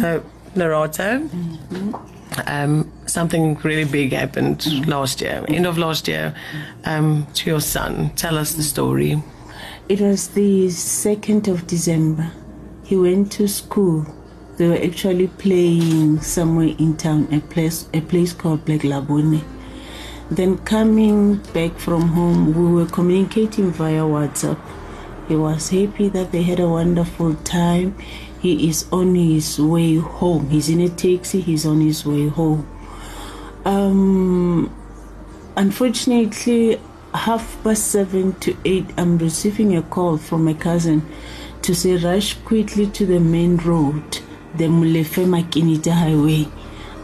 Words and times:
So, 0.00 0.22
Lerato, 0.54 1.28
um, 2.46 2.90
something 3.06 3.56
really 3.64 3.84
big 3.84 4.12
happened 4.12 4.86
last 4.86 5.20
year, 5.20 5.44
end 5.48 5.66
of 5.66 5.76
last 5.78 6.06
year, 6.06 6.34
um, 6.84 7.26
to 7.34 7.50
your 7.50 7.60
son. 7.60 8.10
Tell 8.16 8.38
us 8.38 8.54
the 8.54 8.62
story. 8.62 9.22
It 9.88 10.00
was 10.00 10.28
the 10.28 10.68
2nd 10.68 11.48
of 11.48 11.66
December. 11.66 12.30
He 12.84 12.96
went 12.96 13.32
to 13.32 13.48
school. 13.48 14.06
They 14.56 14.68
were 14.68 14.76
actually 14.82 15.28
playing 15.28 16.20
somewhere 16.20 16.74
in 16.78 16.96
town, 16.96 17.28
a 17.32 17.40
place, 17.40 17.88
a 17.94 18.00
place 18.00 18.32
called 18.32 18.64
Black 18.64 18.80
Labone. 18.80 19.42
Then 20.30 20.58
coming 20.58 21.36
back 21.54 21.78
from 21.78 22.08
home, 22.08 22.52
we 22.54 22.72
were 22.74 22.86
communicating 22.86 23.70
via 23.70 24.02
WhatsApp. 24.02 24.58
He 25.28 25.36
was 25.36 25.68
happy 25.68 26.08
that 26.08 26.32
they 26.32 26.42
had 26.42 26.58
a 26.58 26.68
wonderful 26.68 27.34
time. 27.34 27.94
He 28.40 28.68
is 28.68 28.86
on 28.90 29.14
his 29.14 29.60
way 29.60 29.96
home. 29.96 30.48
He's 30.48 30.70
in 30.70 30.80
a 30.80 30.88
taxi, 30.88 31.42
he's 31.42 31.66
on 31.66 31.82
his 31.82 32.06
way 32.06 32.28
home. 32.28 32.66
Um, 33.66 34.74
unfortunately, 35.54 36.80
half 37.12 37.62
past 37.62 37.88
seven 37.88 38.32
to 38.40 38.56
eight, 38.64 38.86
I'm 38.96 39.18
receiving 39.18 39.76
a 39.76 39.82
call 39.82 40.16
from 40.16 40.44
my 40.44 40.54
cousin 40.54 41.06
to 41.62 41.74
say, 41.74 41.96
rush 41.96 42.34
quickly 42.44 42.86
to 42.86 43.04
the 43.04 43.20
main 43.20 43.58
road, 43.58 44.20
the 44.54 44.64
Mulefe 44.64 45.26
Makinita 45.26 45.92
Highway. 45.92 46.48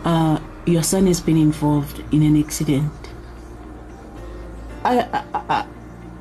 Uh, 0.05 0.41
your 0.65 0.83
son 0.83 1.09
has 1.09 1.21
been 1.21 1.37
involved 1.37 2.03
in 2.11 2.23
an 2.23 2.43
accident. 2.43 2.93
I, 4.83 5.25
I, 5.35 5.67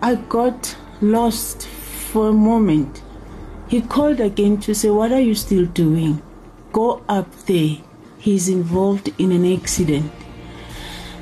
I 0.02 0.16
got 0.16 0.76
lost 1.02 1.68
for 2.14 2.30
a 2.30 2.34
moment. 2.34 3.02
He 3.68 3.82
called 3.82 4.20
again 4.20 4.60
to 4.62 4.76
say, 4.76 4.92
What 4.92 5.12
are 5.12 5.20
you 5.20 5.34
still 5.34 5.66
doing? 5.66 6.22
Go 6.72 7.04
up 7.10 7.34
there. 7.48 7.78
He's 8.20 8.48
involved 8.48 9.12
in 9.18 9.32
an 9.32 9.52
accident. 9.52 10.12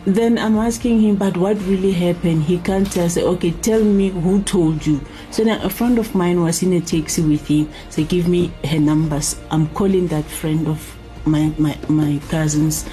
Then 0.03 0.37
I'm 0.37 0.57
asking 0.57 0.99
him, 0.99 1.15
But 1.15 1.37
what 1.37 1.57
really 1.61 1.93
happened? 1.93 2.43
He 2.43 2.57
can't 2.59 2.91
tell. 2.91 3.07
Say, 3.07 3.23
Okay, 3.23 3.51
tell 3.51 3.81
me 3.81 4.09
who 4.09 4.43
told 4.43 4.85
you. 4.85 4.99
So 5.29 5.43
now 5.43 5.63
a 5.63 5.69
friend 5.69 5.97
of 5.97 6.13
mine 6.13 6.41
was 6.41 6.61
in 6.61 6.73
a 6.73 6.81
taxi 6.81 7.21
with 7.21 7.47
him. 7.47 7.69
So 7.89 8.03
give 8.03 8.27
me 8.27 8.51
her 8.65 8.79
numbers. 8.79 9.39
I'm 9.49 9.69
calling 9.69 10.07
that 10.07 10.25
friend 10.25 10.67
of 10.67 10.97
my, 11.25 11.53
my, 11.57 11.77
my 11.87 12.19
cousin's. 12.27 12.85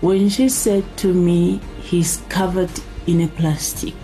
When 0.00 0.30
she 0.30 0.48
said 0.48 0.84
to 0.98 1.12
me, 1.12 1.60
He's 1.82 2.22
covered 2.30 2.70
in 3.06 3.20
a 3.20 3.28
plastic, 3.28 3.94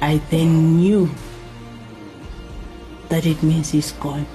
I 0.00 0.16
then 0.30 0.76
knew 0.76 1.10
that 3.08 3.26
it 3.26 3.42
means 3.42 3.70
he's 3.70 3.92
gone. 3.92 4.26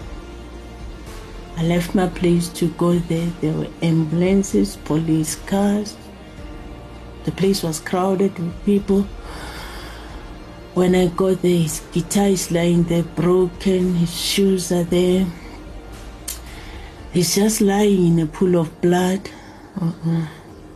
I 1.57 1.63
left 1.63 1.93
my 1.93 2.07
place 2.07 2.49
to 2.49 2.69
go 2.71 2.97
there. 2.97 3.27
There 3.41 3.53
were 3.53 3.67
ambulances, 3.81 4.77
police 4.77 5.35
cars. 5.35 5.95
The 7.25 7.31
place 7.31 7.61
was 7.61 7.79
crowded 7.79 8.37
with 8.39 8.65
people. 8.65 9.03
When 10.73 10.95
I 10.95 11.07
got 11.07 11.41
there, 11.41 11.59
his 11.59 11.81
guitar 11.91 12.27
is 12.27 12.49
lying 12.51 12.83
there 12.83 13.03
broken, 13.03 13.95
his 13.95 14.19
shoes 14.19 14.71
are 14.71 14.85
there. 14.85 15.27
He's 17.11 17.35
just 17.35 17.59
lying 17.59 18.07
in 18.07 18.19
a 18.19 18.25
pool 18.25 18.55
of 18.55 18.79
blood. 18.79 19.29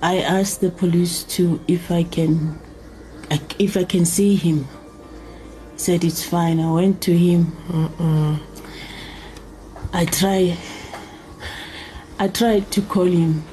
I 0.01 0.19
asked 0.19 0.59
the 0.61 0.69
police 0.69 1.23
to 1.35 1.61
if 1.67 1.89
I 1.89 2.03
can 2.03 2.59
if 3.57 3.77
I 3.77 3.85
can 3.85 4.05
see 4.05 4.35
him. 4.35 4.67
Said 5.77 6.03
it's 6.03 6.23
fine. 6.23 6.59
I 6.59 6.71
went 6.71 7.01
to 7.03 7.15
him. 7.15 7.51
I 9.93 10.05
tried. 10.05 10.57
I 12.17 12.27
tried 12.29 12.71
to 12.71 12.81
call 12.81 13.05
him. 13.05 13.43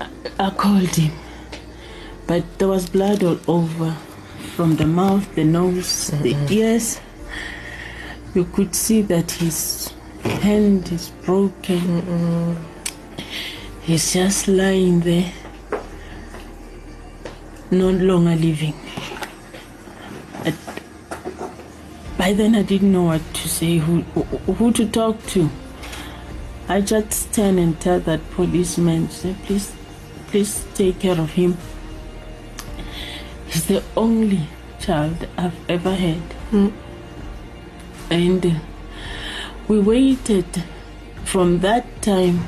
I, 0.00 0.08
I 0.38 0.50
called 0.50 0.94
him, 0.94 1.12
but 2.26 2.58
there 2.58 2.68
was 2.68 2.88
blood 2.88 3.22
all 3.22 3.38
over, 3.46 3.96
from 4.54 4.76
the 4.76 4.86
mouth, 4.86 5.34
the 5.34 5.44
nose, 5.44 6.10
the 6.10 6.36
ears. 6.50 7.00
You 8.34 8.44
could 8.44 8.74
see 8.74 9.02
that 9.02 9.30
his 9.30 9.94
hand 10.22 10.92
is 10.92 11.10
broken. 11.24 12.56
He's 13.82 14.12
just 14.12 14.48
lying 14.48 15.00
there, 15.00 15.32
no 17.70 17.90
longer 17.90 18.34
living. 18.34 18.74
But 20.46 20.54
by 22.16 22.32
then, 22.32 22.54
I 22.54 22.62
didn't 22.62 22.92
know 22.92 23.02
what 23.02 23.34
to 23.34 23.48
say, 23.48 23.78
who, 23.78 24.02
who 24.02 24.72
to 24.74 24.86
talk 24.86 25.26
to. 25.34 25.50
I 26.68 26.80
just 26.80 27.12
stand 27.12 27.58
and 27.58 27.80
tell 27.80 27.98
that 28.00 28.30
policeman, 28.30 29.10
say, 29.10 29.34
please, 29.44 29.74
please 30.28 30.64
take 30.74 31.00
care 31.00 31.20
of 31.20 31.32
him. 31.32 31.56
He's 33.48 33.66
the 33.66 33.82
only 33.96 34.46
child 34.78 35.26
I've 35.36 35.58
ever 35.68 35.94
had. 35.94 36.22
And 38.10 38.46
uh, 38.46 38.50
we 39.66 39.80
waited 39.80 40.62
from 41.24 41.58
that 41.60 42.02
time 42.02 42.44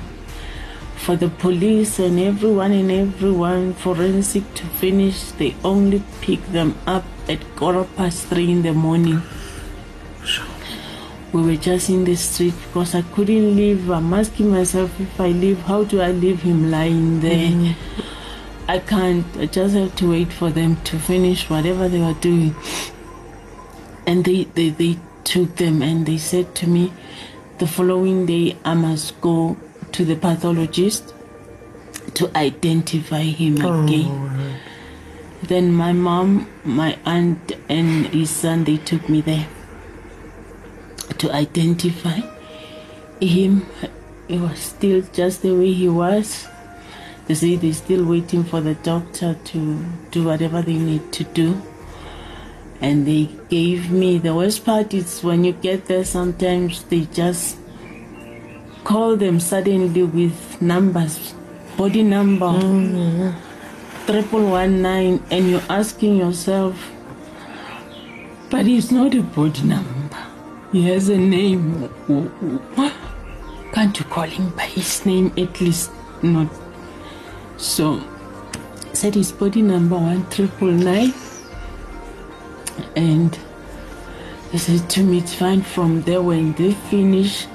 for 0.94 1.16
the 1.16 1.28
police 1.28 1.98
and 1.98 2.20
everyone 2.20 2.70
and 2.70 2.92
everyone 2.92 3.74
forensic 3.74 4.54
to 4.54 4.66
finish. 4.66 5.32
They 5.32 5.56
only 5.64 6.04
pick 6.20 6.46
them 6.46 6.76
up 6.86 7.04
at 7.28 7.56
quarter 7.56 7.84
past 7.96 8.26
three 8.26 8.50
in 8.50 8.62
the 8.62 8.72
morning. 8.72 9.22
We 11.32 11.42
were 11.42 11.56
just 11.56 11.90
in 11.90 12.04
the 12.04 12.16
street 12.16 12.54
because 12.66 12.94
I 12.94 13.02
couldn't 13.02 13.54
leave. 13.54 13.90
I'm 13.90 14.12
asking 14.14 14.50
myself 14.50 14.98
if 14.98 15.20
I 15.20 15.28
leave, 15.28 15.58
how 15.60 15.84
do 15.84 16.00
I 16.00 16.10
leave 16.10 16.42
him 16.42 16.70
lying 16.70 17.20
there? 17.20 17.50
Mm-hmm. 17.50 18.70
I 18.70 18.78
can't. 18.78 19.26
I 19.36 19.46
just 19.46 19.74
have 19.74 19.94
to 19.96 20.10
wait 20.10 20.32
for 20.32 20.50
them 20.50 20.76
to 20.84 20.98
finish 20.98 21.48
whatever 21.50 21.88
they 21.88 22.00
were 22.00 22.14
doing. 22.14 22.54
And 24.06 24.24
they, 24.24 24.44
they, 24.44 24.70
they 24.70 24.98
took 25.24 25.56
them 25.56 25.82
and 25.82 26.06
they 26.06 26.16
said 26.16 26.54
to 26.56 26.66
me, 26.66 26.92
the 27.58 27.66
following 27.66 28.24
day 28.24 28.56
I 28.64 28.74
must 28.74 29.20
go 29.20 29.56
to 29.92 30.04
the 30.04 30.16
pathologist 30.16 31.12
to 32.14 32.30
identify 32.36 33.22
him 33.22 33.64
oh, 33.64 33.84
again. 33.84 34.37
Then 35.48 35.72
my 35.72 35.92
mom, 35.92 36.46
my 36.62 36.98
aunt, 37.06 37.52
and 37.68 38.06
his 38.08 38.28
son 38.30 38.64
they 38.64 38.76
took 38.76 39.08
me 39.08 39.22
there 39.22 39.48
to 41.16 41.32
identify 41.32 42.20
him. 43.20 43.66
He 44.28 44.38
was 44.38 44.58
still 44.58 45.02
just 45.12 45.40
the 45.40 45.54
way 45.54 45.72
he 45.72 45.88
was. 45.88 46.46
They 47.26 47.34
say 47.34 47.56
they're 47.56 47.72
still 47.72 48.04
waiting 48.04 48.44
for 48.44 48.60
the 48.60 48.74
doctor 48.74 49.34
to 49.34 49.84
do 50.10 50.24
whatever 50.24 50.62
they 50.62 50.76
need 50.76 51.12
to 51.12 51.24
do. 51.24 51.60
And 52.80 53.06
they 53.06 53.30
gave 53.48 53.90
me 53.90 54.18
the 54.18 54.34
worst 54.34 54.64
part 54.64 54.94
is 54.94 55.24
when 55.24 55.44
you 55.44 55.52
get 55.52 55.86
there, 55.86 56.04
sometimes 56.04 56.84
they 56.84 57.06
just 57.06 57.56
call 58.84 59.16
them 59.16 59.40
suddenly 59.40 60.04
with 60.04 60.62
numbers, 60.62 61.34
body 61.76 62.02
number, 62.02 62.46
mm, 62.46 63.34
triple 64.08 64.46
one 64.48 64.80
nine, 64.80 65.22
and 65.30 65.50
you're 65.50 65.68
asking 65.68 66.16
yourself, 66.16 66.90
but 68.48 68.66
it's 68.66 68.90
not 68.90 69.14
a 69.14 69.20
body 69.20 69.62
number. 69.64 70.16
He 70.72 70.88
has 70.88 71.10
a 71.10 71.18
name. 71.18 71.90
Can't 73.74 73.98
you 73.98 74.06
call 74.06 74.24
him 74.24 74.48
by 74.56 74.62
his 74.62 75.04
name 75.04 75.30
at 75.36 75.60
least? 75.60 75.90
Not 76.22 76.48
so. 77.58 78.02
Said 78.94 79.14
his 79.14 79.30
body 79.30 79.60
number 79.60 79.98
one 79.98 80.26
triple 80.30 80.72
nine, 80.72 81.12
and 82.96 83.38
they 84.50 84.56
said 84.56 84.88
to 84.88 85.02
me, 85.02 85.18
"It's 85.18 85.34
fine." 85.34 85.60
From 85.60 86.00
there, 86.02 86.22
when 86.22 86.54
they 86.54 86.72
finish, 86.72 87.46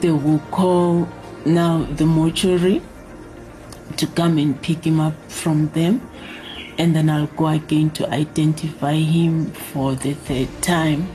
they 0.00 0.12
will 0.12 0.40
call 0.50 1.06
now 1.44 1.86
the 1.96 2.06
mortuary 2.06 2.80
to 3.98 4.06
come 4.06 4.38
and 4.38 4.60
pick 4.60 4.84
him 4.86 5.00
up 5.00 5.14
from 5.28 5.68
them, 5.70 6.00
and 6.78 6.94
then 6.94 7.08
I'll 7.08 7.26
go 7.26 7.48
again 7.48 7.90
to 7.90 8.08
identify 8.10 8.94
him 8.94 9.52
for 9.52 9.94
the 9.94 10.14
third 10.14 10.48
time. 10.62 11.08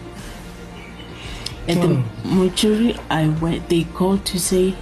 At 1.67 1.81
the 1.81 1.95
hmm. 1.95 2.35
mortuary, 2.35 2.95
I 3.09 3.27
went. 3.27 3.69
They 3.69 3.83
called 3.83 4.25
to 4.27 4.39
say 4.39 4.75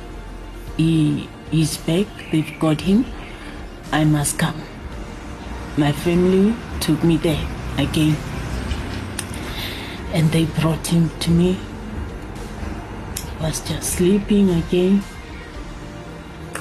he 0.77 1.27
is 1.51 1.77
back. 1.77 2.07
They've 2.31 2.59
got 2.59 2.81
him. 2.81 3.05
I 3.91 4.05
must 4.05 4.37
come. 4.37 4.61
My 5.77 5.91
family 5.91 6.55
took 6.79 7.03
me 7.03 7.17
there 7.17 7.45
again, 7.77 8.15
and 10.13 10.31
they 10.31 10.45
brought 10.45 10.87
him 10.87 11.09
to 11.19 11.31
me. 11.31 11.53
He 11.53 13.43
was 13.43 13.61
just 13.67 13.93
sleeping 13.93 14.49
again. 14.49 15.03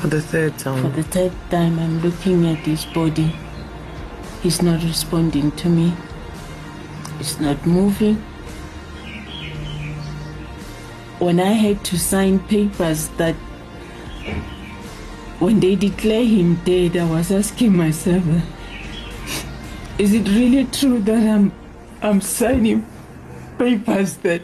For 0.01 0.09
the 0.09 0.21
third 0.21 0.59
time. 0.59 0.83
For 0.83 0.89
the 0.89 1.03
third 1.03 1.33
time, 1.51 1.79
I'm 1.79 2.01
looking 2.01 2.47
at 2.47 2.59
his 2.59 2.85
body. 2.87 3.35
He's 4.43 4.63
not 4.63 4.83
responding 4.83 5.53
to 5.53 5.69
me. 5.69 5.95
He's 7.19 7.41
not 7.41 7.67
moving. 7.67 8.23
when 11.19 11.41
I 11.41 11.53
had 11.53 11.83
to 11.85 11.99
sign 11.99 12.39
papers 12.41 13.09
that 13.17 13.35
when 15.39 15.61
they 15.61 15.75
declare 15.75 16.25
him 16.25 16.57
dead, 16.65 16.97
I 16.97 17.09
was 17.11 17.31
asking 17.33 17.77
myself, 17.77 18.23
is 19.99 20.13
it 20.13 20.29
really 20.29 20.65
true 20.67 21.01
that 21.01 21.27
I'm 21.27 21.53
I'm 22.03 22.21
signing 22.21 22.87
papers 23.59 24.19
that 24.19 24.43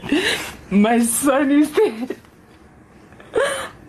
my 0.70 1.00
son 1.00 1.50
is 1.52 1.70
dead? 1.70 2.16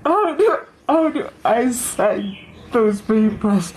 Oh, 0.06 0.26
How 0.26 0.36
do 0.36 0.63
how 0.94 1.10
do 1.10 1.28
I 1.44 1.72
sign 1.72 2.38
those 2.72 3.02
papers? 3.02 3.74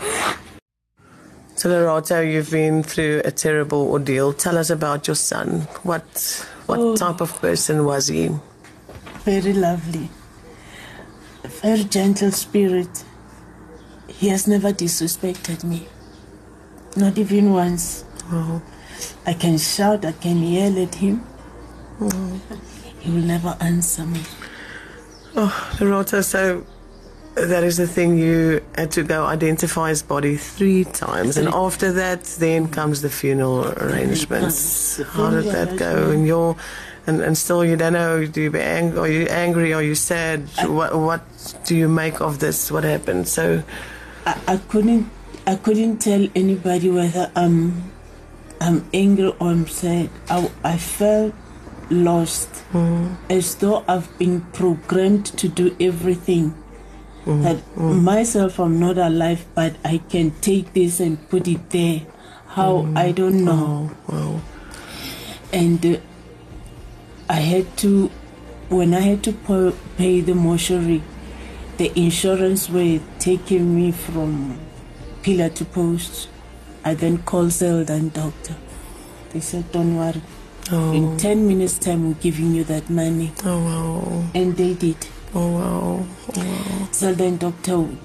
So, 1.54 1.70
Lerato, 1.70 2.20
you've 2.20 2.50
been 2.50 2.82
through 2.82 3.22
a 3.24 3.30
terrible 3.30 3.90
ordeal. 3.90 4.34
Tell 4.34 4.58
us 4.58 4.68
about 4.68 5.06
your 5.08 5.14
son. 5.16 5.62
What 5.82 6.04
what 6.66 6.78
Oh. 6.78 6.94
type 6.96 7.22
of 7.22 7.32
person 7.40 7.86
was 7.86 8.08
he? 8.08 8.28
Very 9.24 9.54
lovely, 9.54 10.10
very 11.62 11.84
gentle 11.84 12.32
spirit. 12.32 13.04
He 14.08 14.28
has 14.28 14.46
never 14.46 14.70
disrespected 14.84 15.64
me, 15.64 15.88
not 16.96 17.16
even 17.16 17.52
once. 17.54 18.04
Oh, 18.30 18.60
I 19.26 19.32
can 19.32 19.56
shout, 19.56 20.04
I 20.04 20.12
can 20.12 20.42
yell 20.42 20.76
at 20.82 20.94
him. 20.96 21.24
Oh. 22.00 22.40
He 23.00 23.10
will 23.10 23.26
never 23.34 23.56
answer 23.60 24.04
me. 24.04 24.20
oh 25.36 25.52
Lerato, 25.78 26.22
so 26.22 26.66
that 27.36 27.62
is 27.64 27.76
the 27.76 27.86
thing. 27.86 28.18
You 28.18 28.64
had 28.74 28.90
to 28.92 29.02
go 29.02 29.26
identify 29.26 29.90
his 29.90 30.02
body 30.02 30.36
three 30.36 30.84
times, 30.84 31.36
and 31.36 31.48
after 31.48 31.92
that, 31.92 32.24
then 32.38 32.68
comes 32.68 33.02
the 33.02 33.10
funeral 33.10 33.68
arrangements. 33.78 35.00
How 35.12 35.30
did 35.30 35.44
that 35.44 35.76
go? 35.76 36.10
And 36.10 36.26
you're, 36.26 36.56
and, 37.06 37.20
and 37.20 37.36
still 37.36 37.64
you 37.64 37.76
don't 37.76 37.92
know. 37.92 38.24
Do 38.26 38.42
you 38.42 38.50
be 38.50 38.60
ang- 38.60 38.98
Are 38.98 39.08
you 39.08 39.26
angry? 39.26 39.74
Are 39.74 39.82
you 39.82 39.94
sad? 39.94 40.48
what 40.66 40.98
what 40.98 41.22
do 41.64 41.76
you 41.76 41.88
make 41.88 42.20
of 42.20 42.38
this? 42.38 42.72
What 42.72 42.84
happened? 42.84 43.28
So, 43.28 43.62
I, 44.24 44.40
I 44.48 44.56
couldn't 44.56 45.10
I 45.46 45.56
couldn't 45.56 45.98
tell 45.98 46.26
anybody 46.34 46.90
whether 46.90 47.30
I'm 47.36 47.92
I'm 48.60 48.88
angry 48.94 49.28
or 49.38 49.48
I'm 49.48 49.66
sad. 49.68 50.08
I, 50.30 50.50
I 50.64 50.78
felt 50.78 51.34
lost, 51.90 52.48
mm. 52.72 53.14
as 53.30 53.54
though 53.56 53.84
I've 53.86 54.08
been 54.18 54.40
programmed 54.52 55.26
to 55.38 55.48
do 55.48 55.76
everything. 55.78 56.54
Mm-hmm. 57.26 57.42
That 57.42 57.56
mm-hmm. 57.56 58.04
myself, 58.04 58.60
I'm 58.60 58.78
not 58.78 58.98
alive, 58.98 59.44
but 59.52 59.74
I 59.84 59.98
can 59.98 60.30
take 60.40 60.72
this 60.74 61.00
and 61.00 61.28
put 61.28 61.48
it 61.48 61.70
there. 61.70 62.02
How 62.46 62.82
mm-hmm. 62.82 62.96
I 62.96 63.10
don't 63.10 63.44
know. 63.44 63.90
oh, 63.90 64.12
well, 64.12 64.42
and 65.52 65.84
uh, 65.84 65.98
I 67.28 67.40
had 67.40 67.76
to, 67.78 68.06
when 68.68 68.94
I 68.94 69.00
had 69.00 69.24
to 69.24 69.32
pay 69.96 70.20
the 70.20 70.36
mortuary, 70.36 71.02
the 71.78 71.90
insurance 71.98 72.70
were 72.70 73.00
taking 73.18 73.74
me 73.74 73.90
from 73.90 74.60
pillar 75.24 75.48
to 75.48 75.64
post. 75.64 76.28
I 76.84 76.94
then 76.94 77.18
called 77.18 77.50
Zelda 77.50 77.94
and 77.94 78.12
doctor. 78.12 78.54
They 79.30 79.40
said, 79.40 79.72
"Don't 79.72 79.96
worry. 79.96 80.22
oh, 80.70 80.92
In 80.92 81.16
ten 81.18 81.48
minutes' 81.48 81.78
time, 81.80 82.06
we're 82.06 82.22
giving 82.22 82.54
you 82.54 82.62
that 82.64 82.88
money." 82.88 83.32
oh, 83.44 83.64
wow, 83.64 84.24
And 84.32 84.56
they 84.56 84.74
did. 84.74 85.08
Oh, 85.36 85.50
wow, 85.52 86.06
oh, 86.34 86.40
wow. 86.40 86.88
Zelda 86.92 87.24
and 87.24 87.38
doctor 87.38 87.78
would 87.78 87.98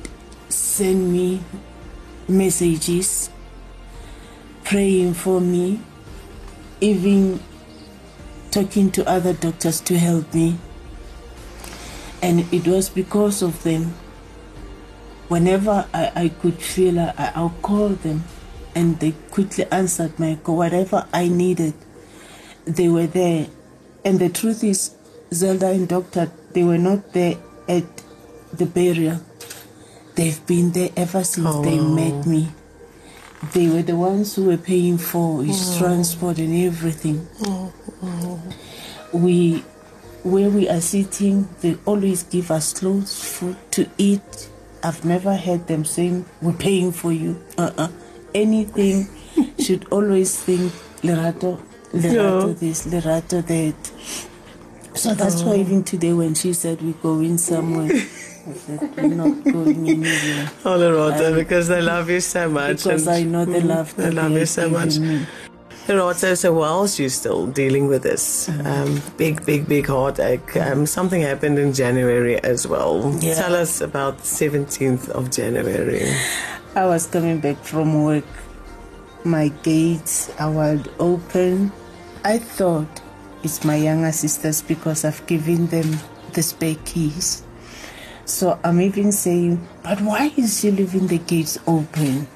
send 0.49 1.11
me 1.11 1.41
messages, 2.27 3.29
praying 4.65 5.13
for 5.13 5.39
me, 5.39 5.79
even 6.81 7.39
talking 8.51 8.91
to 8.91 9.07
other 9.07 9.33
doctors 9.33 9.79
to 9.79 9.97
help 9.97 10.33
me. 10.33 10.57
And 12.21 12.41
it 12.53 12.67
was 12.67 12.89
because 12.89 13.41
of 13.41 13.63
them. 13.63 13.93
Whenever 15.29 15.87
I, 15.93 16.11
I 16.13 16.29
could 16.29 16.61
feel, 16.61 16.99
I, 16.99 17.31
I'll 17.33 17.55
call 17.61 17.89
them 17.89 18.25
and 18.75 18.99
they 18.99 19.13
quickly 19.31 19.65
answered 19.71 20.19
my 20.19 20.37
call. 20.43 20.57
Whatever 20.57 21.07
I 21.13 21.29
needed, 21.29 21.73
they 22.65 22.89
were 22.89 23.07
there. 23.07 23.47
And 24.03 24.19
the 24.19 24.27
truth 24.27 24.63
is, 24.63 24.95
Zelda 25.33 25.69
and 25.69 25.87
Doctor, 25.87 26.29
they 26.53 26.63
were 26.63 26.77
not 26.77 27.13
there 27.13 27.35
at 27.67 27.83
the 28.53 28.65
burial. 28.65 29.19
They've 30.15 30.45
been 30.45 30.71
there 30.71 30.89
ever 30.95 31.23
since 31.23 31.55
they 31.63 31.79
Oh. 31.79 31.93
met 31.95 32.25
me. 32.25 32.49
They 33.53 33.67
were 33.69 33.81
the 33.81 33.95
ones 33.95 34.35
who 34.35 34.45
were 34.45 34.57
paying 34.57 34.97
for 34.97 35.43
his 35.43 35.57
mm. 35.57 35.77
transport 35.79 36.37
and 36.37 36.53
everything. 36.65 37.25
Mm-hmm. 37.39 39.17
We, 39.23 39.63
where 40.23 40.49
we 40.49 40.69
are 40.69 40.81
sitting, 40.81 41.47
they 41.61 41.75
always 41.85 42.23
give 42.23 42.51
us 42.51 42.73
clothes, 42.73 43.23
food 43.23 43.57
to 43.71 43.87
eat. 43.97 44.49
I've 44.83 45.03
never 45.05 45.35
heard 45.35 45.67
them 45.67 45.85
saying, 45.85 46.25
"We're 46.41 46.53
paying 46.53 46.91
for 46.91 47.11
you." 47.11 47.41
Uh-uh. 47.57 47.89
Anything 48.33 49.07
should 49.59 49.85
always 49.91 50.39
think 50.39 50.71
Lerato, 51.03 51.59
Lerato 51.93 52.57
this, 52.59 52.85
Lerato 52.87 53.41
that. 53.45 54.27
So 54.93 55.13
that's 55.13 55.41
why 55.43 55.55
even 55.55 55.83
today 55.83 56.13
when 56.13 56.33
she 56.33 56.53
said 56.53 56.81
we're 56.81 56.93
going 56.93 57.37
somewhere, 57.37 57.85
I 57.91 58.53
said 58.53 58.93
we're 58.97 59.15
not 59.15 59.43
going 59.43 59.87
anywhere. 59.87 60.51
Oh, 60.65 60.77
Lerato, 60.77 61.33
because 61.35 61.67
they 61.67 61.81
love 61.81 62.09
you 62.09 62.19
so 62.19 62.49
much. 62.49 62.77
Because 62.83 63.07
I 63.07 63.23
know 63.23 63.45
the 63.45 63.59
Mm, 63.59 63.67
love 63.67 63.95
they 63.95 64.11
love 64.11 64.31
you 64.31 64.45
so 64.45 64.69
much. 64.69 64.99
me. 64.99 65.25
Lerato, 65.87 66.37
so 66.37 66.53
whilst 66.53 66.99
you're 66.99 67.09
still 67.09 67.47
dealing 67.47 67.87
with 67.87 68.03
this 68.03 68.49
um, 68.65 69.01
big, 69.17 69.43
big, 69.45 69.67
big 69.67 69.87
heartache, 69.87 70.55
um, 70.57 70.85
something 70.85 71.21
happened 71.21 71.57
in 71.57 71.73
January 71.73 72.37
as 72.43 72.67
well. 72.67 73.15
Yeah. 73.19 73.35
Tell 73.35 73.55
us 73.55 73.81
about 73.81 74.17
the 74.19 74.23
17th 74.23 75.09
of 75.09 75.31
January. 75.31 76.13
I 76.75 76.85
was 76.85 77.07
coming 77.07 77.39
back 77.39 77.57
from 77.63 78.03
work. 78.03 78.25
My 79.23 79.47
gates 79.63 80.29
are 80.39 80.51
wide 80.51 80.87
open. 80.99 81.71
I 82.23 82.37
thought 82.37 83.00
it's 83.43 83.63
my 83.63 83.75
younger 83.75 84.11
sisters 84.11 84.61
because 84.61 85.05
I've 85.05 85.25
given 85.25 85.67
them 85.67 85.97
the 86.33 86.41
spare 86.41 86.75
keys. 86.85 87.43
So 88.25 88.59
I'm 88.63 88.79
even 88.81 89.11
saying, 89.11 89.67
but 89.83 89.99
why 90.01 90.31
is 90.37 90.59
she 90.59 90.71
leaving 90.71 91.07
the 91.07 91.17
gates 91.17 91.57
open? 91.67 92.27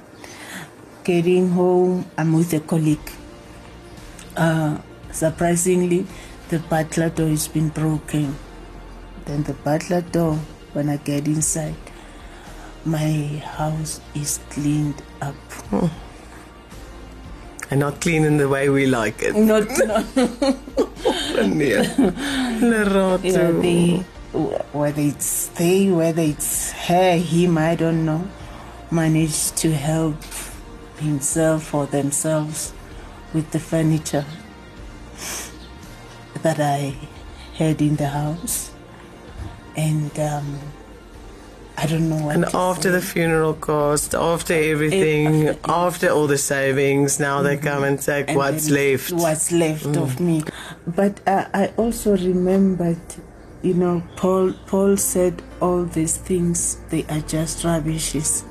Getting 1.04 1.52
home, 1.52 2.06
I'm 2.18 2.34
with 2.34 2.54
a 2.54 2.60
colleague. 2.60 3.12
Uh, 4.36 4.80
surprisingly, 5.12 6.08
the 6.50 6.60
butler 6.60 7.10
door 7.10 7.30
has 7.30 7.48
been 7.48 7.70
broken. 7.70 8.36
Then 9.26 9.44
the 9.44 9.54
butler 9.54 10.02
door, 10.02 10.36
when 10.74 10.90
I 10.90 10.98
get 10.98 11.28
inside, 11.28 11.76
my 12.84 13.42
house 13.44 14.02
is 14.14 14.40
cleaned 14.50 15.02
up. 15.22 15.36
And 17.72 17.80
not 17.80 18.00
clean 18.02 18.24
in 18.24 18.38
the 18.38 18.48
way 18.48 18.70
we 18.70 18.86
like 18.86 19.22
it. 19.24 19.36
Not, 19.36 19.68
not 19.70 20.06
Nee. 21.48 21.74
Lerato. 22.62 23.24
yeah, 23.24 23.52
they, 23.52 24.06
whether 24.72 25.02
it's 25.02 25.48
they, 25.50 25.90
whether 25.90 26.22
it's 26.22 26.72
her, 26.74 27.18
him, 27.18 27.58
I 27.58 27.76
don't 27.76 28.06
know, 28.06 28.28
managed 28.92 29.58
to 29.58 29.74
help 29.74 30.18
himself 31.00 31.74
or 31.74 31.86
themselves 31.88 32.74
with 33.34 33.52
the 33.52 33.60
furniture 33.60 34.26
that 36.42 36.60
I 36.60 36.96
had 37.56 37.82
in 37.82 37.96
the 37.96 38.08
house. 38.10 38.72
And 39.76 40.18
um, 40.20 40.60
I 41.78 41.86
don't 41.88 42.10
know 42.10 42.18
what 42.26 42.36
And 42.36 42.46
after 42.54 42.84
say. 42.90 42.90
the 42.92 43.02
funeral 43.02 43.54
cost, 43.54 44.16
after 44.16 44.54
everything, 44.54 45.50
After- 45.50 45.72
after 45.72 46.10
all 46.10 46.28
the 46.28 46.38
savings, 46.38 47.20
now 47.20 47.42
they 47.42 47.58
come 47.58 47.84
and 47.84 48.02
take 48.02 48.30
and 48.30 48.38
what's 48.38 48.70
left. 48.70 49.12
what's 49.12 49.52
left 49.52 49.96
of 49.98 50.20
me. 50.20 50.44
But 50.88 51.20
uh, 51.28 51.46
i 51.54 51.64
also 51.78 52.16
remembered 52.18 53.02
you 53.62 53.74
know 53.74 54.04
paul 54.16 54.54
paul 54.68 54.96
said 54.96 55.42
all 55.60 55.84
these 55.86 56.18
things 56.18 56.78
they 56.92 57.04
are 57.10 57.22
just 57.36 57.64
rubbishes. 57.64 58.44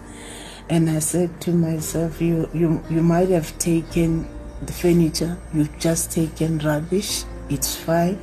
And 0.69 0.91
i 0.91 0.99
said 0.99 1.31
to 1.43 1.51
myself 1.53 2.21
you 2.21 2.49
you 2.53 2.83
you 2.91 3.03
might 3.03 3.29
have 3.39 3.51
taken 3.59 4.27
the 4.69 4.73
furniture 4.73 5.37
you've 5.55 5.79
just 5.79 6.11
taken 6.11 6.59
rubbish 6.59 7.25
it's 7.49 7.75
fine. 7.77 8.19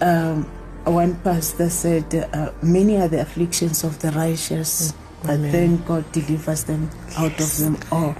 Um, 0.00 0.50
one 0.84 1.14
pastor 1.16 1.70
said 1.70 2.28
uh, 2.32 2.50
many 2.62 2.96
are 2.98 3.08
the 3.08 3.20
afflictions 3.20 3.84
of 3.84 3.98
the 4.00 4.10
righteous 4.12 4.92
but 5.22 5.40
then 5.40 5.82
god 5.84 6.04
delivers 6.12 6.64
them 6.64 6.90
out 7.16 7.40
of 7.40 7.56
them 7.56 7.78
all 7.90 8.14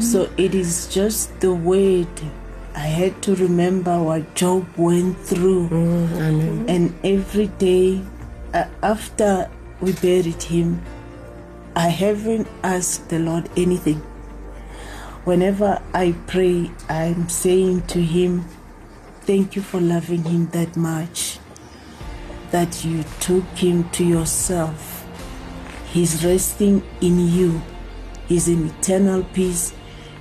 so 0.00 0.30
it 0.36 0.54
is 0.54 0.88
just 0.88 1.40
the 1.40 1.52
word. 1.52 2.08
I 2.74 2.86
had 2.86 3.22
to 3.22 3.34
remember 3.36 4.02
what 4.02 4.34
Job 4.34 4.66
went 4.76 5.18
through. 5.18 5.68
And 6.68 6.94
every 7.04 7.46
day 7.46 8.02
uh, 8.52 8.66
after 8.82 9.48
we 9.80 9.92
buried 9.92 10.42
him, 10.42 10.82
I 11.76 11.88
haven't 11.88 12.48
asked 12.62 13.08
the 13.10 13.18
Lord 13.18 13.48
anything. 13.56 13.98
Whenever 15.24 15.80
I 15.92 16.14
pray, 16.26 16.70
I'm 16.88 17.28
saying 17.28 17.86
to 17.88 18.02
him, 18.02 18.44
Thank 19.22 19.56
you 19.56 19.62
for 19.62 19.80
loving 19.80 20.24
him 20.24 20.48
that 20.48 20.76
much. 20.76 21.38
That 22.54 22.84
you 22.84 23.02
took 23.18 23.42
him 23.56 23.90
to 23.90 24.04
yourself. 24.04 25.04
He's 25.92 26.24
resting 26.24 26.84
in 27.00 27.28
you. 27.28 27.60
He's 28.28 28.46
in 28.46 28.68
eternal 28.68 29.24
peace. 29.34 29.74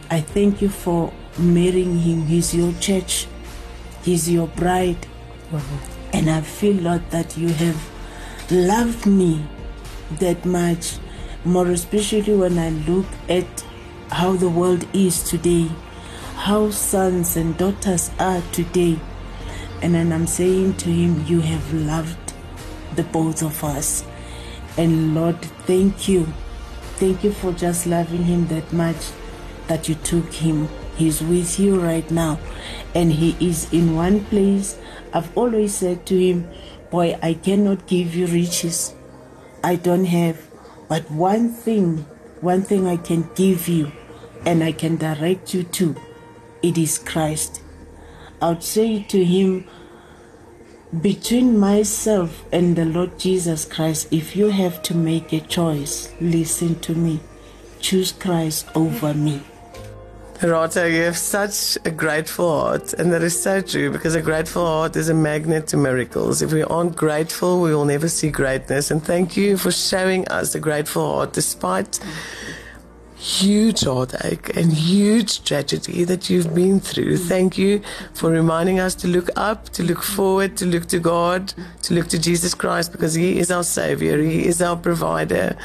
I 0.09 0.21
thank 0.21 0.59
you 0.59 0.69
for 0.69 1.13
marrying 1.37 1.99
him. 1.99 2.25
He's 2.25 2.55
your 2.55 2.73
church. 2.79 3.27
He's 4.01 4.27
your 4.27 4.47
bride. 4.47 5.05
And 6.11 6.27
I 6.27 6.41
feel, 6.41 6.73
Lord, 6.77 7.07
that 7.11 7.37
you 7.37 7.49
have 7.49 7.79
loved 8.49 9.05
me 9.05 9.45
that 10.19 10.43
much. 10.43 10.97
More 11.45 11.67
especially 11.67 12.33
when 12.33 12.57
I 12.57 12.71
look 12.89 13.05
at 13.29 13.63
how 14.09 14.31
the 14.37 14.49
world 14.49 14.87
is 14.91 15.21
today, 15.21 15.69
how 16.33 16.71
sons 16.71 17.37
and 17.37 17.55
daughters 17.59 18.09
are 18.17 18.41
today. 18.51 18.99
And 19.83 19.93
then 19.93 20.13
I'm 20.13 20.27
saying 20.27 20.77
to 20.77 20.89
him, 20.89 21.25
You 21.27 21.41
have 21.41 21.73
loved 21.73 22.33
the 22.95 23.03
both 23.03 23.43
of 23.43 23.61
us. 23.65 24.05
And 24.77 25.13
Lord, 25.13 25.39
thank 25.67 26.07
you. 26.07 26.25
Thank 26.95 27.25
you 27.25 27.33
for 27.33 27.51
just 27.51 27.85
loving 27.85 28.23
him 28.23 28.47
that 28.47 28.71
much 28.71 29.11
that 29.67 29.89
you 29.89 29.95
took 29.95 30.31
him. 30.31 30.69
He's 30.95 31.21
with 31.21 31.59
you 31.59 31.81
right 31.81 32.09
now. 32.09 32.39
And 32.95 33.11
he 33.11 33.35
is 33.45 33.73
in 33.73 33.93
one 33.93 34.23
place. 34.25 34.77
I've 35.13 35.37
always 35.37 35.75
said 35.75 36.05
to 36.05 36.17
him, 36.17 36.49
Boy, 36.89 37.19
I 37.21 37.33
cannot 37.33 37.85
give 37.85 38.15
you 38.15 38.27
riches. 38.27 38.95
I 39.65 39.75
don't 39.75 40.05
have. 40.05 40.39
But 40.87 41.11
one 41.11 41.49
thing, 41.49 42.05
one 42.39 42.61
thing 42.61 42.87
I 42.87 42.95
can 42.95 43.29
give 43.35 43.67
you 43.67 43.91
and 44.45 44.63
I 44.63 44.71
can 44.71 44.95
direct 44.95 45.53
you 45.53 45.63
to, 45.63 45.95
it 46.61 46.77
is 46.77 46.99
Christ. 46.99 47.62
I 48.43 48.49
would 48.49 48.61
say 48.61 49.03
to 49.03 49.23
him, 49.23 49.63
between 50.99 51.57
myself 51.57 52.43
and 52.51 52.75
the 52.75 52.83
Lord 52.83 53.17
Jesus 53.17 53.63
Christ, 53.63 54.09
if 54.11 54.35
you 54.35 54.49
have 54.49 54.83
to 54.83 54.93
make 54.93 55.31
a 55.31 55.39
choice, 55.39 56.11
listen 56.19 56.77
to 56.81 56.93
me. 56.93 57.21
Choose 57.79 58.11
Christ 58.11 58.67
over 58.75 59.13
me. 59.13 59.41
Rata, 60.41 60.91
you 60.91 61.03
have 61.03 61.17
such 61.17 61.77
a 61.85 61.91
grateful 61.91 62.59
heart, 62.59 62.91
and 62.95 63.13
that 63.13 63.23
is 63.23 63.41
so 63.41 63.61
true 63.61 63.89
because 63.89 64.13
a 64.13 64.21
grateful 64.21 64.65
heart 64.65 64.97
is 64.97 65.07
a 65.07 65.13
magnet 65.13 65.67
to 65.67 65.77
miracles. 65.77 66.41
If 66.41 66.51
we 66.51 66.63
aren't 66.63 66.97
grateful, 66.97 67.61
we 67.61 67.73
will 67.73 67.85
never 67.85 68.09
see 68.09 68.29
greatness. 68.29 68.91
And 68.91 69.01
thank 69.01 69.37
you 69.37 69.55
for 69.55 69.71
showing 69.71 70.27
us 70.27 70.53
a 70.53 70.59
grateful 70.59 71.13
heart 71.13 71.31
despite 71.31 71.97
huge 73.23 73.85
heartache 73.85 74.53
and 74.57 74.73
huge 74.73 75.45
tragedy 75.45 76.03
that 76.03 76.29
you've 76.29 76.53
been 76.53 76.77
through. 76.81 77.15
Thank 77.15 77.57
you 77.57 77.81
for 78.13 78.29
reminding 78.29 78.81
us 78.81 78.95
to 78.95 79.07
look 79.07 79.29
up, 79.37 79.69
to 79.69 79.81
look 79.81 80.03
forward, 80.03 80.57
to 80.57 80.65
look 80.65 80.87
to 80.87 80.99
God, 80.99 81.53
to 81.83 81.93
look 81.93 82.09
to 82.09 82.19
Jesus 82.19 82.53
Christ 82.53 82.91
because 82.91 83.13
He 83.13 83.39
is 83.39 83.49
our 83.49 83.63
Savior, 83.63 84.21
He 84.21 84.45
is 84.45 84.61
our 84.61 84.75
provider. 84.75 85.55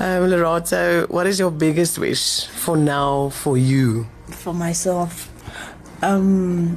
Um, 0.00 0.28
what 0.30 1.26
is 1.26 1.38
your 1.38 1.52
biggest 1.52 1.96
wish 1.98 2.46
for 2.46 2.76
now 2.76 3.28
for 3.28 3.56
you? 3.56 4.08
For 4.26 4.52
myself, 4.52 5.30
um, 6.02 6.76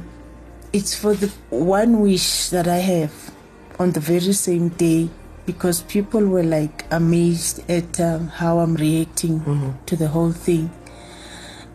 it's 0.72 0.94
for 0.94 1.14
the 1.14 1.32
one 1.50 2.00
wish 2.00 2.50
that 2.50 2.68
I 2.68 2.76
have 2.76 3.32
on 3.80 3.90
the 3.92 4.00
very 4.00 4.32
same 4.32 4.68
day 4.68 5.10
because 5.46 5.82
people 5.82 6.24
were 6.26 6.42
like 6.42 6.86
amazed 6.90 7.68
at 7.70 8.00
um, 8.00 8.28
how 8.28 8.58
I'm 8.58 8.74
reacting 8.76 9.40
mm-hmm. 9.40 9.84
to 9.84 9.96
the 9.96 10.08
whole 10.08 10.32
thing. 10.32 10.70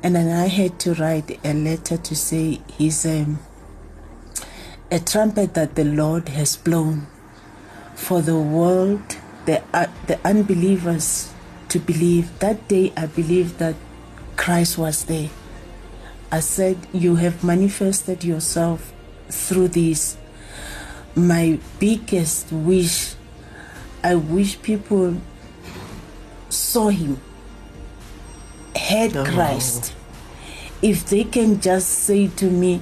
And 0.01 0.15
then 0.15 0.29
I 0.35 0.47
had 0.47 0.79
to 0.81 0.93
write 0.95 1.39
a 1.43 1.53
letter 1.53 1.97
to 1.97 2.15
say 2.15 2.61
he's 2.67 3.05
um, 3.05 3.39
a 4.91 4.99
trumpet 4.99 5.53
that 5.53 5.75
the 5.75 5.83
Lord 5.83 6.29
has 6.29 6.55
blown 6.55 7.07
for 7.95 8.21
the 8.21 8.37
world, 8.37 9.17
the, 9.45 9.61
uh, 9.73 9.87
the 10.07 10.19
unbelievers 10.25 11.33
to 11.67 11.79
believe. 11.79 12.39
That 12.39 12.67
day 12.67 12.93
I 12.95 13.07
believed 13.07 13.59
that 13.59 13.75
Christ 14.37 14.77
was 14.77 15.05
there. 15.05 15.29
I 16.31 16.39
said, 16.39 16.77
You 16.93 17.15
have 17.15 17.43
manifested 17.43 18.23
yourself 18.23 18.93
through 19.27 19.69
this. 19.69 20.17
My 21.15 21.59
biggest 21.79 22.51
wish 22.51 23.15
I 24.03 24.15
wish 24.15 24.61
people 24.61 25.21
saw 26.49 26.89
him, 26.89 27.19
heard 28.75 29.15
oh. 29.17 29.25
Christ. 29.25 29.93
If 30.81 31.09
they 31.09 31.25
can 31.25 31.59
just 31.59 31.89
say 31.89 32.27
to 32.27 32.49
me, 32.49 32.81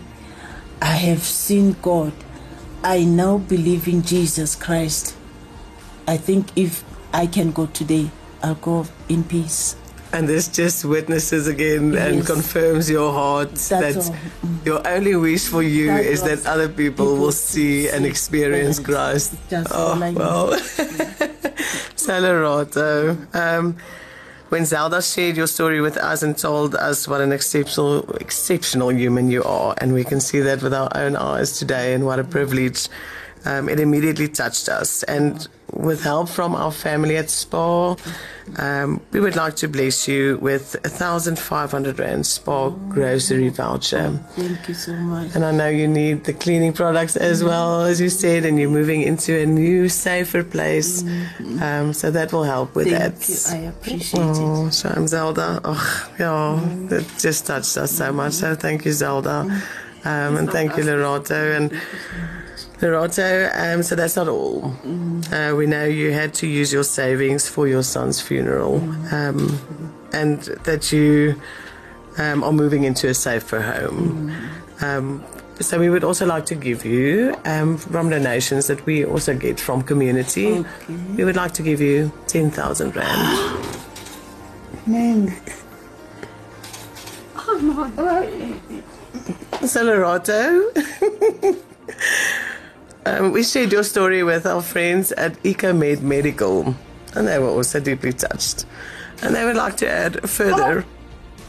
I 0.81 0.93
have 0.93 1.23
seen 1.23 1.75
God, 1.81 2.13
I 2.83 3.03
now 3.03 3.39
believe 3.39 3.87
in 3.87 4.03
Jesus 4.03 4.55
Christ. 4.55 5.15
I 6.07 6.17
think 6.17 6.49
if 6.55 6.83
I 7.11 7.25
can 7.25 7.51
go 7.51 7.65
today, 7.65 8.11
I'll 8.43 8.55
go 8.55 8.85
in 9.09 9.23
peace. 9.23 9.75
And 10.17 10.27
this 10.27 10.47
just 10.47 10.83
witnesses 10.83 11.45
again 11.47 11.93
yes. 11.93 12.07
and 12.07 12.25
confirms 12.25 12.89
your 12.89 13.13
heart 13.13 13.51
That's 13.53 14.09
that 14.09 14.09
all. 14.09 14.15
your 14.65 14.87
only 14.87 15.15
wish 15.15 15.45
for 15.45 15.61
you 15.61 15.87
that 15.93 16.05
is 16.05 16.23
that 16.23 16.43
other 16.47 16.67
people, 16.67 17.05
people 17.05 17.17
will 17.17 17.31
see 17.31 17.87
and 17.87 18.03
experience 18.03 18.79
Christ. 18.79 19.35
Oh, 19.51 19.95
well. 20.15 20.53
Celerato. 22.01 23.35
Um, 23.35 23.77
when 24.49 24.65
Zelda 24.65 25.03
shared 25.03 25.37
your 25.37 25.45
story 25.45 25.81
with 25.81 25.97
us 25.97 26.23
and 26.23 26.35
told 26.35 26.73
us 26.73 27.07
what 27.07 27.21
an 27.21 27.31
exceptional, 27.31 28.09
exceptional 28.15 28.91
human 28.91 29.29
you 29.29 29.43
are, 29.43 29.75
and 29.77 29.93
we 29.93 30.03
can 30.03 30.19
see 30.19 30.39
that 30.39 30.63
with 30.63 30.73
our 30.73 30.89
own 30.95 31.15
eyes 31.15 31.59
today, 31.59 31.93
and 31.93 32.07
what 32.07 32.17
a 32.17 32.23
privilege 32.23 32.89
um, 33.47 33.69
it 33.69 33.79
immediately 33.79 34.27
touched 34.27 34.67
us. 34.69 35.03
And 35.03 35.47
with 35.73 36.01
help 36.03 36.29
from 36.29 36.55
our 36.55 36.71
family 36.71 37.17
at 37.17 37.29
SPAR, 37.29 37.97
um, 38.57 39.01
we 39.11 39.19
would 39.19 39.35
like 39.35 39.55
to 39.57 39.67
bless 39.67 40.07
you 40.07 40.37
with 40.41 40.75
a 40.85 40.89
thousand 40.89 41.37
five 41.37 41.71
hundred 41.71 41.99
rand 41.99 42.25
SPAR 42.25 42.71
grocery 42.89 43.49
voucher. 43.49 44.19
Thank 44.35 44.67
you 44.67 44.73
so 44.73 44.93
much. 44.93 45.35
And 45.35 45.43
I 45.45 45.51
know 45.51 45.67
you 45.67 45.87
need 45.87 46.23
the 46.23 46.33
cleaning 46.33 46.73
products 46.73 47.15
as 47.15 47.43
well 47.43 47.83
as 47.83 47.99
you 47.99 48.09
said, 48.09 48.45
and 48.45 48.59
you're 48.59 48.69
moving 48.69 49.01
into 49.01 49.31
a 49.39 49.45
new, 49.45 49.89
safer 49.89 50.43
place. 50.43 51.03
Mm-hmm. 51.03 51.63
Um, 51.63 51.93
so 51.93 52.11
that 52.11 52.31
will 52.33 52.43
help 52.43 52.75
with 52.75 52.89
that. 52.89 53.13
Thank 53.15 53.39
that. 53.43 53.55
You. 53.55 53.67
I 53.67 53.69
appreciate 53.69 54.21
it. 54.21 54.37
oh, 54.37 54.67
it. 54.67 54.73
Shame, 54.73 55.07
Zelda. 55.07 55.61
Oh, 55.63 56.11
yeah, 56.19 56.25
mm-hmm. 56.25 56.87
that 56.87 57.03
just 57.19 57.45
touched 57.45 57.77
us 57.77 57.91
so 57.91 58.11
much. 58.11 58.33
So 58.33 58.55
thank 58.55 58.85
you, 58.85 58.93
Zelda. 58.93 59.45
Mm-hmm. 59.45 60.07
Um, 60.07 60.37
and 60.37 60.49
thank 60.49 60.77
you, 60.77 60.83
Lorato. 60.83 61.57
And 61.57 61.73
Lorato, 62.79 63.51
um, 63.55 63.81
so 63.81 63.95
that's 63.95 64.15
not 64.15 64.27
all. 64.27 64.61
Mm. 64.83 65.33
Uh, 65.33 65.55
we 65.55 65.65
know 65.65 65.85
you 65.85 66.11
had 66.11 66.33
to 66.35 66.47
use 66.47 66.71
your 66.71 66.83
savings 66.83 67.47
for 67.47 67.67
your 67.67 67.81
son's 67.81 68.21
funeral, 68.21 68.79
mm. 68.79 69.13
um, 69.13 69.99
and 70.13 70.41
that 70.63 70.91
you 70.91 71.41
um, 72.19 72.43
are 72.43 72.51
moving 72.51 72.83
into 72.83 73.07
a 73.07 73.15
safer 73.15 73.61
home. 73.61 74.31
Mm. 74.79 74.83
Um, 74.83 75.25
so 75.59 75.79
we 75.79 75.89
would 75.89 76.03
also 76.03 76.27
like 76.27 76.45
to 76.47 76.55
give 76.55 76.85
you 76.85 77.35
um, 77.45 77.77
from 77.77 78.11
donations 78.11 78.67
that 78.67 78.85
we 78.85 79.03
also 79.03 79.35
get 79.35 79.59
from 79.59 79.81
community. 79.81 80.59
Okay. 80.59 80.95
We 81.15 81.25
would 81.25 81.35
like 81.35 81.53
to 81.53 81.63
give 81.63 81.81
you 81.81 82.11
ten 82.27 82.51
thousand 82.51 82.95
rand. 82.95 83.65
Man. 84.85 85.35
Oh 87.35 87.59
my. 87.59 88.53
So 89.65 89.83
Lorato. 89.83 91.57
Um, 93.07 93.31
we 93.31 93.41
shared 93.43 93.71
your 93.71 93.83
story 93.83 94.21
with 94.23 94.45
our 94.45 94.61
friends 94.61 95.13
at 95.13 95.41
EcoMed 95.43 96.01
Medical, 96.01 96.75
and 97.15 97.27
they 97.27 97.39
were 97.39 97.47
also 97.47 97.79
deeply 97.79 98.11
touched. 98.11 98.65
And 99.21 99.33
they 99.33 99.45
would 99.45 99.55
like 99.55 99.77
to 99.77 99.89
add 99.89 100.17
a 100.17 100.27
further 100.27 100.85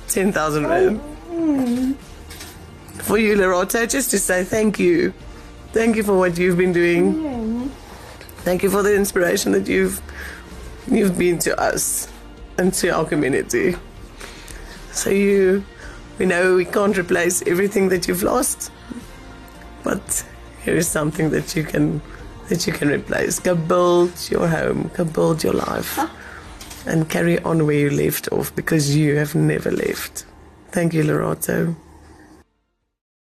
10,000 0.08 0.66
Rand 0.66 1.98
for 3.08 3.18
you, 3.18 3.34
Lorato, 3.36 3.90
just 3.90 4.10
to 4.10 4.18
say 4.18 4.44
thank 4.44 4.78
you. 4.78 5.12
Thank 5.72 5.96
you 5.96 6.02
for 6.02 6.16
what 6.16 6.38
you've 6.38 6.58
been 6.58 6.72
doing. 6.72 7.70
Thank 8.44 8.62
you 8.62 8.70
for 8.70 8.82
the 8.82 8.94
inspiration 8.94 9.52
that 9.52 9.66
you've 9.66 10.00
you've 10.90 11.18
been 11.18 11.38
to 11.40 11.58
us 11.60 12.08
and 12.56 12.72
to 12.74 12.90
our 12.90 13.04
community. 13.04 13.76
So 14.92 15.10
you, 15.10 15.64
we 16.18 16.26
know 16.26 16.54
we 16.54 16.64
can't 16.64 16.96
replace 16.96 17.42
everything 17.46 17.88
that 17.88 18.06
you've 18.06 18.22
lost, 18.22 18.70
but 19.82 20.24
here 20.68 20.76
is 20.76 20.88
something 20.88 21.30
that 21.30 21.56
you 21.56 21.64
can 21.64 22.02
that 22.48 22.66
you 22.66 22.72
can 22.72 22.88
replace. 22.88 23.40
Go 23.40 23.54
build 23.54 24.12
your 24.30 24.48
home, 24.48 24.90
go 24.96 25.04
build 25.04 25.42
your 25.42 25.54
life, 25.54 25.98
and 26.86 27.08
carry 27.08 27.38
on 27.40 27.66
where 27.66 27.80
you 27.84 27.90
left 27.90 28.30
off 28.32 28.54
because 28.54 28.94
you 28.96 29.16
have 29.16 29.34
never 29.34 29.70
left. 29.70 30.26
Thank 30.70 30.92
you, 30.94 31.04
Lorato. 31.04 31.74